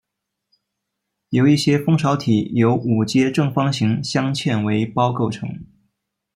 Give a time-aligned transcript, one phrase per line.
[1.29, 5.59] 有一些蜂巢体由五阶正方形镶嵌为胞构成